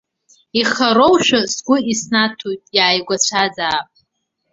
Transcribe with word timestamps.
Ихароушәа 0.59 1.39
сгәы 1.53 1.77
иснаҭон, 1.91 2.55
иааигәацәазаап. 2.75 3.89